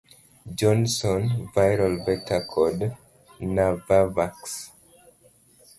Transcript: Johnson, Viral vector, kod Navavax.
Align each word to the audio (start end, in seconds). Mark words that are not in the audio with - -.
Johnson, 0.59 1.23
Viral 1.55 2.03
vector, 2.07 2.41
kod 2.53 2.77
Navavax. 3.53 4.71